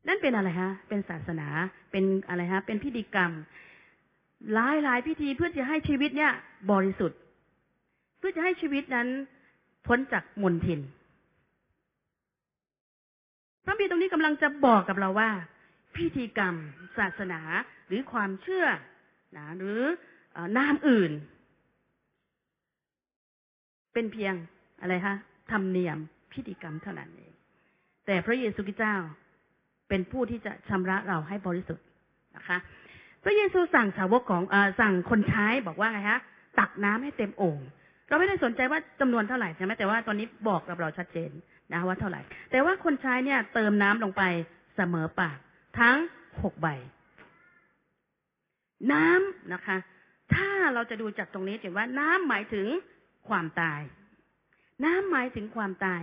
[0.09, 1.49] นั่นเป็นอะไรฮะ เป็นศาสนา
[1.91, 3.33] เป็นอะไรฮะ เป็นพิธีกรรม
[4.53, 6.33] หลายหลายพิธีเพื่อจะให้ชีวิตเนี่ย
[6.71, 7.19] บริสุทธิ์
[8.19, 9.09] เพื่อจะให้ชีวิตนั้น
[9.87, 10.81] พ้นจากมลทิน
[13.65, 15.31] พระบีตรงนี้กำลังจะบอกกับเราว่า
[15.97, 16.55] พิธีกรรม
[16.99, 17.41] ศาสนา
[17.87, 18.67] หรือความเชื่อ
[19.37, 19.81] นะหรือ
[20.57, 21.13] นามอื่น
[23.95, 24.35] เป็นเพียง
[24.81, 25.15] อะไรคะ
[25.51, 25.99] ธรรมเนียม
[26.33, 27.33] พิธีกรรมเท่านั้นเอง
[28.07, 28.97] แต่พระเยซูคริสต์เจ้า
[29.89, 31.85] เป็นผู้ที่จะชำระเราให้บริสุทธิ์
[32.37, 32.59] นะคะ
[33.25, 36.21] พระเยซูสั่งสาวกของอสั่งคนใช้บอกว่าไงฮะ
[36.59, 37.61] ตักน้ำให้เต็มโอ่ง
[38.09, 41.31] เราไม่ได้สนใจว่าจำนวนเท่าไหร่ใช่ไหมแต่ว่าตอนนี้บอกกับเราชัดเจน
[41.73, 44.23] นะว่าเท่าไหร่ แต่ว่าคนใช้เนี่ย เติมน้ำลงไป
[44.77, 45.39] เสมอปาก
[45.79, 45.97] ทั้ง
[46.43, 46.69] หกใบ
[48.93, 49.77] น้ำนะคะ
[50.35, 52.67] ถ้าเราจะดูจากตรงนี้เห็นว่าน้ำหมายถึง
[53.29, 53.81] ความตาย
[54.85, 56.03] น้ำหมายถึงความตาย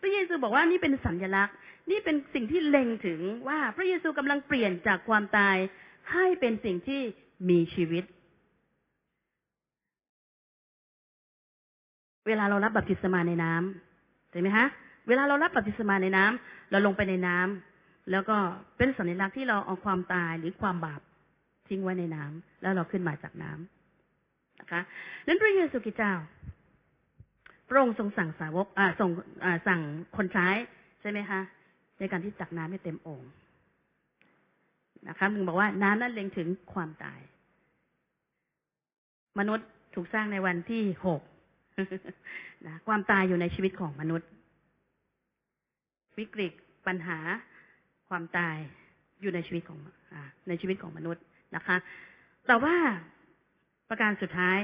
[0.00, 1.54] พระเยซูบอกว่านี่เป็นสัญลักษณ์
[1.90, 5.56] นี่เป็นสิ่งที่เล็งถึงว่าพระเยซูกำลังเปลี่ยนจากความตาย
[6.12, 7.00] ให้เป็นสิ่งที่
[7.50, 8.04] มีชีวิต
[12.26, 14.68] เวลาเรารับบัพติศมาในน้ำเห็นไหมฮะ
[15.08, 18.36] เวลาเรารับบัพติศมาในน้ำเราลงไปในน้ำแล้วก็
[18.76, 21.00] เป็นสัญลักษณ์ที่เราเอาความตายหรือความบาป
[21.68, 24.80] ทิ้งไว้ในน้ำแล้วเราขึ้นมาจากน้ำนะคะ
[25.26, 26.14] นั้นพระเยซูคริสต์เจ้า
[27.68, 29.10] พระองค์ทรงสั่งสาวกอ่าส่ง
[29.44, 29.80] อ่าสั่ง
[30.16, 30.48] คนใช้
[31.00, 31.40] ใช่ไหมคะ
[31.98, 33.22] ในการที่ตักน้ำให้เต็มโอ่ง
[35.08, 37.20] นะคะมึงบอกว่าน้ำนั้นเล็งถึงความตาย
[39.38, 41.22] มนุษย์ถูกสร้างในวันที่หก
[42.66, 44.28] นะความตายอยู่ในชีวิตของมนุษย์
[46.18, 46.52] วิกฤต
[46.86, 47.18] ปัญหา
[48.08, 48.56] ความตาย
[49.20, 49.78] อยู่ในชีวิตของ
[50.12, 50.14] อ
[50.48, 51.22] ในชีวิตของมนุษย์
[51.56, 51.76] นะคะ
[52.46, 52.76] แต่ว่า
[53.88, 54.58] ประการสุดท้าย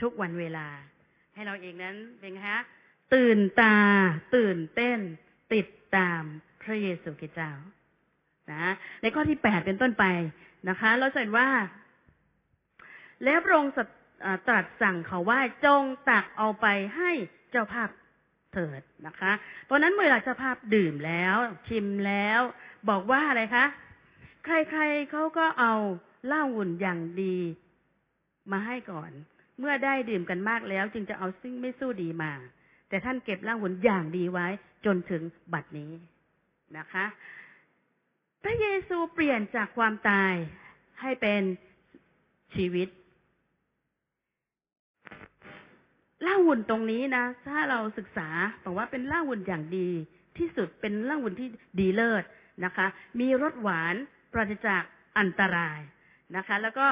[0.00, 0.66] ทุกวันเวลา
[1.34, 2.58] ให้เราเองนั้นเป็นฮะ
[3.14, 3.78] ตื่นตา
[4.34, 4.98] ตื่นเต้น
[5.54, 5.66] ติด
[5.96, 6.22] ตาม
[6.62, 7.52] พระเยซูคริสต์เจ้า
[8.52, 10.04] นะในข้อที่แปดเป็นต้นไป
[10.68, 11.48] นะคะ เราเห็นว่า
[13.24, 13.72] แล้วพระองค์
[14.48, 16.66] ตรัสสั่งเขาว่าจงตักเอาไป
[16.96, 17.10] ให้
[17.50, 17.88] เจ้าภาพ
[18.52, 19.32] เถิดนะคะ
[19.64, 21.36] เพราะนั้นเมื่อเจ้าภาพดื่มแล้ว
[21.68, 22.40] ชิมแล้ว
[22.90, 23.64] บอกว่าอะไรคะ
[24.44, 25.74] ใครๆเขาก็เอา
[26.26, 27.38] เหล้าหุ่นอย่างดี
[28.52, 29.10] มาให้ก่อน
[29.60, 32.32] เมื่อได้ดื่มกันมากแล้ว จึงจะเอาซึ่งไม่สู้ดีมา
[32.88, 34.46] แต่ท่านเก็บล้าหุ่นอย่างดีไว้
[34.86, 35.92] จนถึงบัดนี้
[36.78, 37.04] นะคะ
[38.42, 40.34] พระเยซูเปลี่ยนจากความตาย
[41.00, 41.42] ให้เป็น
[42.54, 42.88] ชีวิต
[46.26, 48.28] ล่าหุ่นตรงนี้นะ ถ้าเราศึกษา
[48.64, 49.90] บอกว่าเป็นล่าหุ่นอย่างดี
[50.38, 51.48] ที่สุดเป็นล่าหุ่นที่
[51.80, 52.24] ดีเลิศ
[52.64, 52.86] นะคะ
[53.20, 53.94] มีรสหวาน
[54.32, 54.82] ปราศจาก
[55.18, 55.80] อันตราย
[56.36, 56.88] นะคะ แล้วก็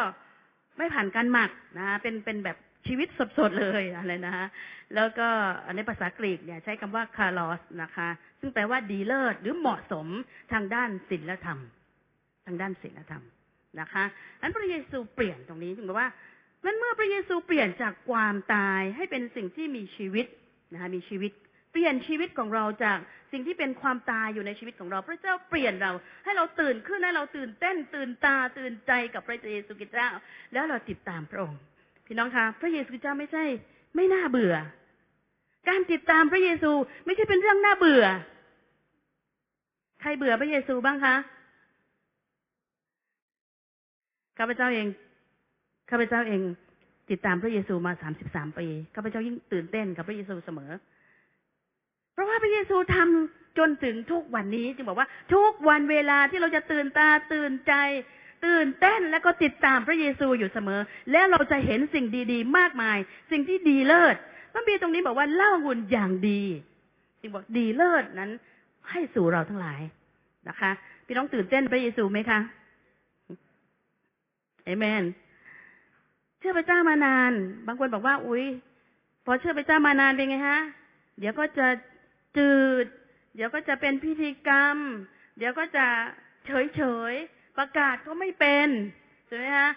[0.78, 4.46] ไม่ผ่านการหมักนะคะเป็นเป็นแบบชีวิตสดๆเลยอะไรนะคะ
[4.94, 5.28] แล้วก็
[5.76, 8.08] ในภาษากรีกเนี่ยใช้คำว่าคาร์ลอสนะคะ
[8.40, 10.06] ซึ่งแปลว่าดีเลิศหรือเหมาะสม
[10.52, 11.58] ทางด้านศีลธรรม
[12.46, 13.22] ทางด้านศีลธรรม
[13.80, 14.04] นะคะ
[14.40, 16.08] นั้นพระเยซูเปลี่ยนตรงนี้ถึงบอกว่า
[16.64, 20.26] นั้นเมื่อพระเยซูเปลี่ยนจากความตายให้เป็นสิ่งที่มีชีวิต
[20.72, 21.32] นะคะมีชีวิต
[21.72, 22.98] เปลี่ยนชีวิตของเราจาก
[23.32, 25.92] สิ่งที่เป็นความตายอยู่ในชีวิตของเรา พระเจ้าเปลี่ยนเรา
[26.24, 30.08] ให้เราตื่นขึ้นให้เราตื่นเต้น ตื่นตาตื่นใจกับพระเยซูคริสต์เจ้า
[30.52, 31.60] แล้วเราติดตามพระองค์
[32.06, 33.44] พี่น้องคะพระเยซูคริสต์เจ้าไม่ใช่
[33.96, 34.54] ไม่น่าเบื่อ
[35.68, 36.70] การติดตามพระเยซู
[37.06, 38.04] ไม่ใช่เป็นเรื่องน่าเบื่อ
[40.00, 41.16] ใครเบื่อพระเยซูบ้างคะ
[44.38, 44.86] ข้าพเจ้าเอง
[45.90, 46.40] ข้าพเจ้าเอง
[47.10, 50.70] ติดตามพระเยซูมาสามสิบสามปีข้าพเจ้ายิ่งตื่นเต้นกับพระเยซูเสมอ
[52.18, 57.74] ราะว่าพระเยซูทำจนถึงทุกวันนี้จึงบอกว่า ทุกวันเวลาที่เราจะตื่นตาตื่นใจ
[58.46, 60.80] ตื่นเต้นแล้วก็ติดตามพระเยซูอยู่เสมอ
[61.12, 62.98] แล้วเราจะเห็นสิ่งดีๆ มากมาย
[63.30, 64.16] สิ่งที่ดีเลิศ
[64.52, 66.42] พระบีตรงนี้บอกว่าเล่าหุ่นอย่างดี
[67.20, 68.30] จึงบอกดีเลิศนั้น
[68.90, 69.80] ให้สู่เราทั้งหลาย
[70.48, 70.70] นะคะ
[71.06, 72.40] พี่น้องตื่นเต้นพระเยซูไหมคะ
[74.64, 75.04] เอเมน
[76.38, 77.32] เชื่อพระเจ้ามานาน
[77.66, 78.44] บางคนบอกว่า อุ๊ย
[79.24, 80.60] พอเชื่อพระเจ้ามานานเป็นไงฮะ
[81.18, 81.66] เดี๋ยวก็จะ
[82.36, 82.86] จืด
[83.34, 84.76] เดี๋ยวก็จะเป็นพิธีกรรม
[85.38, 85.86] เดี๋ยวก็จะ
[86.46, 88.68] เฉยเฉยๆประกาศก็ไม่เป็น
[89.26, 89.70] ใช่ไหมฮะ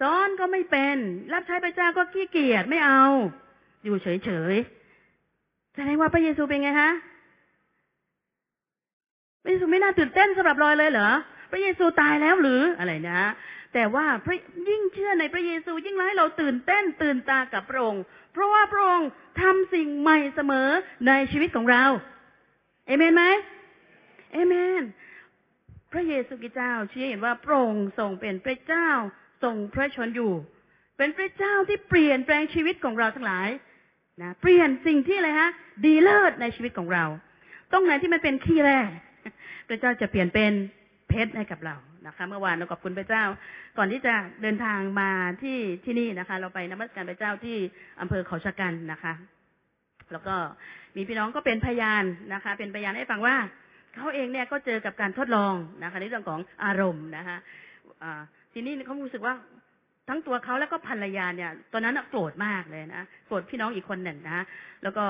[0.00, 0.96] สอนก็ไม่เป็น
[1.32, 3.02] รับใช้พระเจ้าก็ขี้เกียจไม่เอา
[3.84, 6.92] อยู่เฉยเฉยๆแสดงว่าพระเยซูเป็นไงฮะ
[9.42, 11.10] พระเยซูไม่น่าตื่นเต้นสำหรับลอยเลยเหรอ
[11.50, 13.20] พระเยซูตายแล้วหรืออะไรนะ
[13.74, 14.36] แต่ว่าพระ
[14.68, 19.08] ยิ่งเชื่อในพระเยซูยิ่งให้เราตื่นเต้นตื่นตากับพระองค์ เพราะว่าพระองค์
[19.40, 20.68] ทำสิ่งใหม่เสมอ
[21.06, 21.84] ในชีวิตของเรา
[22.86, 23.24] เอเมนไหม
[24.32, 24.82] เอเมน
[25.92, 28.88] พระเยซูคริสต์เจ้าชี้เห็นว่าพระองค์ทรงเป็นพระเจ้า
[29.42, 30.32] ทรงพระชนอยู่
[30.98, 33.48] เป็นพระเจ้าที่เปลี่ยนแปลงชีวิตของเราทั้งหลาย
[34.22, 35.50] นะเปลี่ยนสิ่งที่อะไรฮะ
[35.84, 37.04] ดีเลิศในชีวิตของเรา
[37.72, 38.80] ตรงไหนที่มันเป็นขี้แร่
[39.68, 40.52] พระเจ้าจะเปลี่ยนเป็น
[41.08, 43.24] เพชรให้กับเรา นะคะ เมื่อวานเราขอบคุณพระเจ้า
[43.78, 45.10] ก่อนที่จะเดินทางมา
[45.42, 47.56] ที่ที่นี่นะคะ เราไปนมัสการพระเจ้าที่
[48.00, 49.12] อำเภอเขาชะกันนะคะ
[50.12, 50.34] แล้วก็
[50.96, 53.36] มีพี่น้องก็เป็นพยานนะคะ เป็นพยานให้ฟังว่า
[53.94, 57.36] เขาเองเนี่ยก็เจอกับการทดลองนะคะ ในเรื่องของอารมณ์นะคะ
[58.52, 59.34] ทีนี้เขารู้สึกว่า
[60.08, 64.44] ทั้งตัวเขาแล้วก็ภรรยาเนี่ย ตอนนั้นโกรธมากเลยนะโกรธพี่น้องอีกคนหนึ่งนะ
[64.82, 65.04] แล้วก็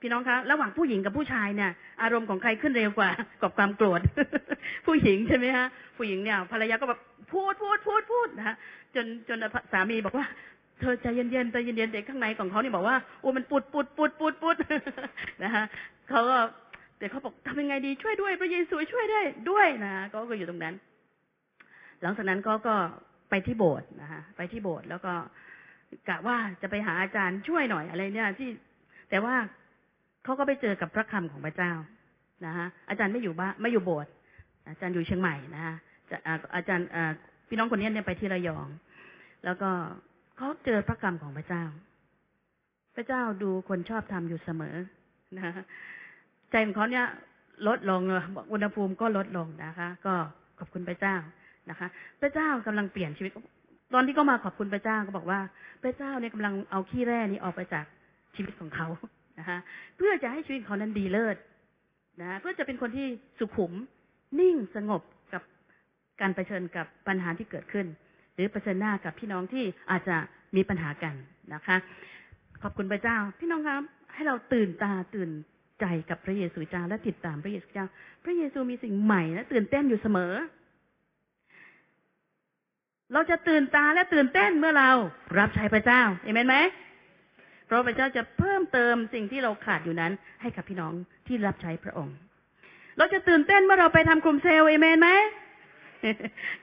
[0.00, 1.70] พี่น้องคะระหว่างผู้หญิงกับผู้ชายเนี่ย
[2.02, 3.10] อารมณ์ของใครขึ้นเร็วกว่า
[3.42, 4.00] กับความโกรธ
[4.86, 5.66] ผู้หญิงใช่ไหมฮะ
[5.96, 7.00] ผู้หญิงเนี่ยภรรยาก็แบบ
[7.32, 8.56] พูดพูดพูดพูดนะฮะ
[8.94, 9.38] จนจน
[9.72, 10.26] สามีบอกว่า
[10.80, 14.56] เธอใจเย็นๆใจเย็นๆแต่ข้างในของเขาเนี่ยบอกว่าโอ้มันปุดปุดปุดปุดปุด
[15.44, 15.64] นะฮะ
[16.08, 16.38] เขาก็
[16.98, 20.74] แต่เขาบอกทำยังไงดีช่วยด้วยพระเยซูช่วยได้ด้วยนะฮะก็ก็อยู่ตรงนั้น
[22.02, 22.74] หลังจากนั้นก็ก็
[23.30, 25.12] ไปที่โบสถ์นะฮะไปที่โบสถ์แล้วก็
[26.08, 28.48] กะว่าจะไปหาอาจารย์ช่วยหน่อยอะไรเนี่ย ที่
[29.10, 29.36] แต่ว่า
[30.24, 31.72] เขาก็ไปเจอกับพระคำของพระเจ้า
[32.46, 34.12] นะฮะอาจารย์ไม่อยู่บ้านไม่อยู่โบสถ์
[34.68, 35.74] อาจารย์อยู่เชียงใหม่นะฮะ
[36.54, 36.86] อาจารย์
[37.48, 38.68] พี่น้องคนนี้เนี่ยไปที่ระยอง
[39.44, 39.70] แล้วก็
[40.36, 41.64] เขาเจอพระคำของพระเจ้า
[42.96, 44.76] พระเจ้าดูคนชอบทำอยู่เสมอ
[45.36, 45.52] นะ
[46.50, 47.06] ใจของเขาเนี่ย
[47.66, 48.00] ลดลง
[48.52, 50.14] อุณหภูมิก็ลดลงนะคะ ก็
[50.58, 51.16] ขอบคุณพระเจ้า
[51.70, 51.88] นะคะ
[52.20, 53.32] พระเจ้ากำลังเปลี่ยนชีวิต
[53.94, 55.40] ตอนที่เขามาขอบคุณพระเจ้าก็บอกว่า
[55.82, 57.84] พระเจ้าเนี่ยกำลังเอาขี้แร่นี้ออกไปจาก
[58.36, 58.88] ชีวิตของเขา
[59.38, 59.58] นะคะ
[59.96, 61.36] เพื่อจะให้ชีวิตเขานั้นดีเลิศ
[62.20, 63.06] นะเพื่อจะเป็นคนที่
[63.38, 63.72] สุขุม
[64.40, 65.42] นิ่งสงบกับ
[66.20, 67.86] การเผชิญกับปัญหาที่เกิดขึ้น
[68.34, 70.16] หรือเผชิญหน้ากับพี่น้องที่อาจจะ
[70.56, 71.14] มีปัญหากัน
[71.54, 71.76] นะคะ
[72.62, 73.82] ขอบคุณพระเจ้า พี่น้องครับ
[74.14, 75.30] ให้เราตื่นตาตื่น
[75.80, 77.86] ใจกับพระเยซูเจ้าและติดตามพระเยซูเจ้า
[78.24, 80.32] พระเยซูมีสิ่งใหม่และตื่นเต้นอยู่เสมอ
[83.12, 84.90] เราจะตื่นตาและตื่นเต้นเมื่อเรา
[85.38, 86.56] รับใช้พระเจ้าเอเมนไหม
[87.66, 90.92] เพราะพระเจ้าจะเพิ่มเติมสิ่งที่เราขาดอยู่นั้น ให้กับพี่น้อง
[91.26, 92.16] ที่รับใช้พระองค์
[92.98, 95.10] เราจะตื่นเต้นเมื่อเราไปทำกลุ่มเซลล์เอเมนไหม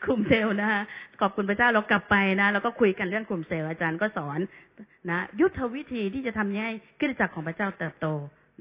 [0.06, 0.82] กลุ่มเซลล์นะคะ
[1.22, 4.40] ขอบคุณพระเจ้าเรากลับไปนะเราก็คุยกันเรื่องกลุ่มเซลล์อาจารย์ก็สอน
[5.10, 8.08] นะยุทธวิธีที่จะทำให้คริสตจักรของพระเจ้าเติบโต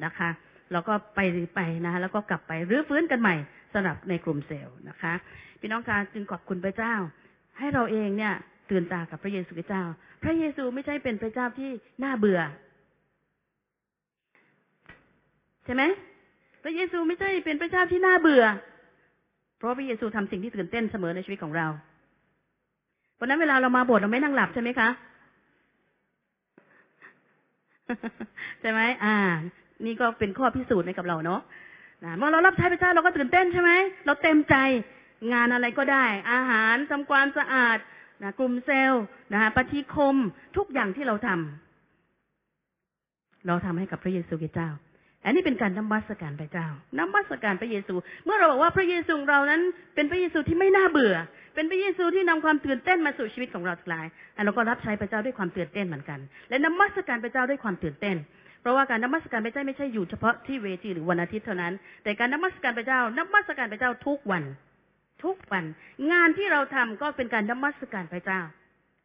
[0.05, 0.31] นะคะ
[0.73, 1.21] เราก็ไป
[1.55, 3.37] ไปนะแล้วก็กลับไปรื้อฟื้นกันใหม่
[3.73, 5.13] สำหรับในกลุ่มเซลล์นะคะ
[5.61, 6.95] พี่น้องการจึงขอบคุณพระเจ้า
[7.59, 8.35] ให้เราเองเนี่ย
[8.73, 9.85] ตื่นตากับพระเยซูคริสต์เจ้า
[10.23, 11.71] พระเยซูไม่ใช่เป็นพระเจ้าที่
[12.05, 12.41] น่าเบื่อ
[15.65, 15.83] ใช่ไหม
[16.63, 18.45] พระเยซูไม่ใช่เป็นพระเจ้าที่น่าเบื่อ
[19.59, 21.67] เพราะพระเยซูทำสิ่งที่ตื่นเต้นเสมอในชีวิตของเรา
[23.15, 24.89] เพราะนั้นเวลาเรามาโบสถ์เราไม่นั่งหลับใช่ไหมคะ
[28.61, 29.17] ใช่ไหมอ่า
[29.85, 31.41] นี่ก็เป็นข้อพิสูจน์ให้กับเราเนาะ
[32.05, 33.71] นะเมื่อเรารับใช้พระเจ้าเราก็ตื่นเต้นใช่ไหม
[34.07, 34.57] เราเต็มใจ
[35.33, 37.79] งานอะไรก็ได้ อาหารทำความสะอาด
[38.23, 40.17] นะกลุ่มเซลล์นะปฏิคม
[40.57, 44.71] ทุกอย่างที่เราทำเราทำให้กับพระเยซูคริสต์เจ้า
[45.25, 46.67] อันนี้เป็นการนมัสการพระเจ้า
[46.99, 49.63] นมัสการพระเยซู เมื่อเราบอกว่าพระเยซูเรานั้น
[49.95, 51.17] เป็นพระเยซูที่ไม่น่าเบื่อ
[51.55, 54.07] เป็นพระเยซูที่นำความตื่นเต้นมาสู่ชีวิตของเราทั้งหลาย
[54.45, 58.17] เราก็รับใช้พระเจ้าด้วยความตื่นเต้นเหมือนกัน และนมัสการพระเจ้าด้วยความตื่นเต้น
[58.61, 64.43] เพราะว่าการนมัสการพระเจ้าไม่ใช่อยู่เฉพาะที่เวทีหรือวันอาทิตย์เท่านั้น แต่การนมัสการพระเจ้านมัสการพระเจ้าทุกวัน
[65.25, 65.65] ทุกวัน
[66.13, 68.41] งานที่เราทำก็เป็นการนมัสการพระเจ้า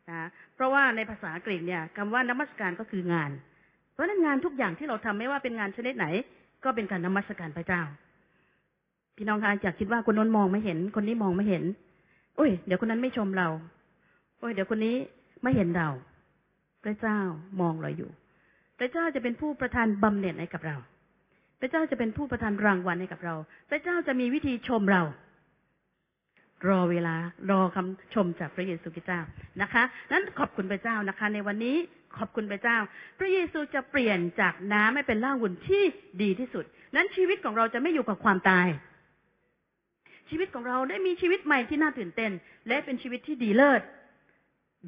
[0.10, 3.32] นะเพราะว่าในภาษาอังกฤษเนี่ยคำว่านมัสการก็คืองาน
[3.94, 6.06] เพราะฉะนั้นงานทุกอย่างที่เราทำไม่ว่าเป็นงานชนิดไหน
[6.64, 7.82] ก็เป็นการนมัสการพระเจ้า
[9.16, 11.64] พี่น้องคะอยากคิดว่าคนนั้นมองไม่เห็น คนนี้มองไม่เห็น
[12.36, 13.48] โอ้ยเดี๋ยวคนนั้นไม่ชมเรา
[14.40, 14.96] โอ้ยเดี๋ยวคนนี้
[15.44, 15.90] ไม่เห็นเรา
[16.84, 17.20] พระเจ้า
[17.62, 18.10] มองเราอยู่
[18.80, 20.78] พระเจ้าจะเป็นผู้ประทานบำเหน็จให้กับเรา
[21.60, 23.36] พระเจ้าจะเป็นผู้ประทานรางวัลให้กับเรา
[23.70, 25.04] พระเจ้าจะมีวิธีชมเรา
[26.68, 27.16] รอเวลา
[27.50, 29.22] รอคำชมจากพระเยซูคริสต์เจ้า
[29.62, 31.78] นะคะนั้นขอบคุณพระเจ้านะคะ ในวันนี้
[32.18, 32.78] ขอบคุณพระเจ้า
[33.20, 35.84] พระเยซูจะเปลี่ยนจากน้ำให้เป็นเหล้าวุ่นที่
[36.22, 36.66] ดีที่สุด
[36.96, 38.68] นั้นชีวิตของเราจะไม่อยู่กับความตาย
[40.30, 42.32] ชีวิตของเราได้มีชีวิตใหม่ที่น่าตื่นเต้น
[42.68, 43.82] และเป็นชีวิตที่ดีเลิศ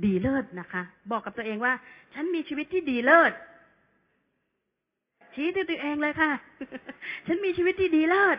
[0.06, 1.74] ดีเลิศนะคะ บอกกับตัวเองว่า
[2.14, 3.32] ฉันมีชีวิตที่ดีเลิศ
[5.34, 6.32] ชี้ตัวเองเลยค่ะ
[7.28, 8.38] ฉันมีชีวิตที่ดีเลิศ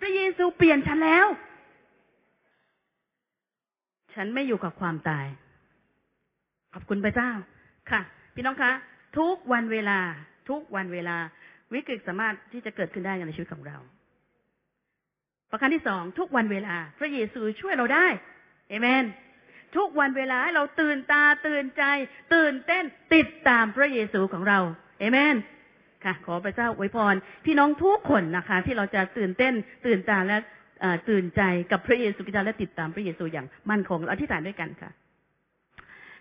[0.00, 1.26] พระเยซูเปลี่ยนฉันแล้ว
[4.16, 5.26] ฉันไม่อยู่กับความตาย
[6.72, 7.30] ขอบคุณพระเจ้า
[7.90, 8.00] ค่ะ
[8.34, 8.72] พี่น้องคะ
[9.18, 9.98] ทุกวันเวลา
[10.50, 11.16] ทุกวันเวลา
[11.74, 13.76] วิกฤตสามารถที่จะเกิดขึ้นได้ในชีวิตของเรา
[15.50, 18.06] ประการที่สองทุกวันเวลา พระเยซูช่วยเราได้
[18.68, 19.04] เอเมน
[19.76, 21.82] ทุกวันเวลาให้เราตื่นตาตื่นใจ
[22.34, 24.58] ตื่นเต้นติดตามพระเยซูของเรา
[25.00, 25.36] เอเมน
[26.04, 29.54] ค่ะ ขอพระเจ้าอวยพร พี่น้องทุกคนนะคะ ที่เราจะตื่นเต้น
[29.86, 30.36] ตื่นตาและ
[31.08, 34.90] ตื่นใจกับพระเยซูคริสต์และติดตามพระเยซูอย่างมั่นคงอธิษฐานด้วยกันค่ะ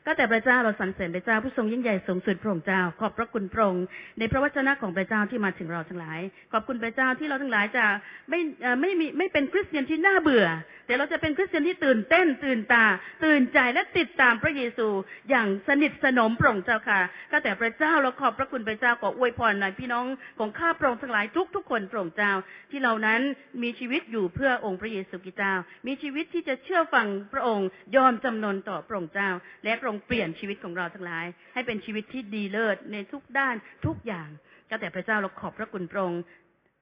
[0.05, 3.85] ก็แต่พระเจ้าเราสรรเสริญพระเจ้าผู้ทรงยิ่งใหญ่สูงสุดพระองค์เจ้า ขอบพระคุณพระองค์
[4.19, 6.19] ในพระวจนะของพระเจ้าที่มาถึงเราทั้งหลาย
[6.53, 7.85] ขอบคุณพระเจ้าที่เราทั้งหลายจะ
[8.29, 10.47] ไม่เอ่ไม่มีไม่เป็นคริสเตียนที่น่าเบื่อ
[10.85, 12.85] แต่เราจะเป็นคริสเตียนที่ตื่นเต้น ตื่นตา
[13.25, 14.87] ตื่นใจและติดตามพระเยซู
[15.29, 20.05] อย่างสนิทสนมพระองค์เจ้าค่ะ ก็แต่พระเจ้าเราขอบพระคุณพระเจ้าขออวยพรในพี่น้อง
[20.39, 22.31] ของข้าพระองค์ทั้งหลายทุกทุกคนพระองค์เจ้า
[22.71, 23.21] ที่เรานั้น
[23.63, 25.53] มีชีวิตอยู่เพื่อองค์พระเยซูคริสต์เจ้า
[25.87, 29.29] มีชีวิตที่จะเชื่อฟังพระองค์ยอมจำนนต่อพระองค์เจ้า
[29.63, 33.55] และพระองค์เปลี่ยนชีวิตของเราทั้งหลาย ให้เป็นชีวิตที่ดีเลิศในทุกด้าน
[33.85, 34.29] ทุกอย่าง
[34.69, 36.21] ก็แต่พระเจ้าเราขอบพระคุณพระองค์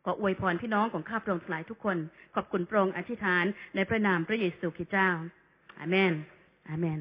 [0.05, 1.97] ขออวยพรพี่น้องของข้าพระองค์ทั้งหลายทุกคน
[2.35, 3.45] ขอบคุณพระองค์อธิษฐาน
[3.75, 5.09] ในพระนามพระเยซูคริสต์เจ้า
[5.79, 6.13] อาเมน
[6.69, 6.99] อาเมน